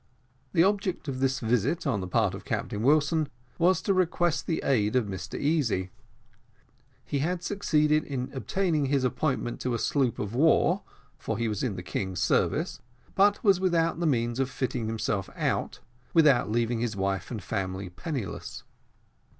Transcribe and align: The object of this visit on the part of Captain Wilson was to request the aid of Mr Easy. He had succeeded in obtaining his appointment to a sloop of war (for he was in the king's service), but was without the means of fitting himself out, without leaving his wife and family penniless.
The 0.53 0.63
object 0.63 1.07
of 1.07 1.19
this 1.19 1.39
visit 1.39 1.85
on 1.85 2.01
the 2.01 2.07
part 2.07 2.33
of 2.33 2.43
Captain 2.43 2.81
Wilson 2.81 3.29
was 3.59 3.83
to 3.83 3.93
request 3.93 4.47
the 4.47 4.63
aid 4.65 4.95
of 4.95 5.05
Mr 5.05 5.39
Easy. 5.39 5.91
He 7.05 7.19
had 7.19 7.43
succeeded 7.43 8.03
in 8.03 8.31
obtaining 8.33 8.85
his 8.87 9.03
appointment 9.03 9.61
to 9.61 9.75
a 9.75 9.77
sloop 9.77 10.17
of 10.17 10.33
war 10.33 10.81
(for 11.19 11.37
he 11.37 11.47
was 11.47 11.61
in 11.61 11.75
the 11.75 11.83
king's 11.83 12.19
service), 12.19 12.81
but 13.13 13.43
was 13.43 13.59
without 13.59 13.99
the 13.99 14.07
means 14.07 14.39
of 14.39 14.49
fitting 14.49 14.87
himself 14.87 15.29
out, 15.35 15.81
without 16.15 16.49
leaving 16.49 16.79
his 16.79 16.95
wife 16.95 17.29
and 17.29 17.43
family 17.43 17.87
penniless. 17.87 18.63